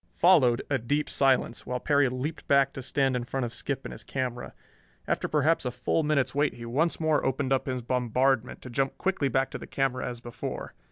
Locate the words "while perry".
1.67-2.09